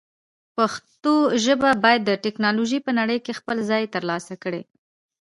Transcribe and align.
پښتو 0.55 1.13
ژبه 1.43 1.69
باید 1.83 2.01
د 2.05 2.11
ټکنالوژۍ 2.23 2.79
په 2.85 2.91
نړۍ 2.99 3.17
کې 3.25 3.37
خپل 3.39 3.57
ځای 3.69 3.83
ترلاسه 3.95 4.33
کړي. 4.43 4.61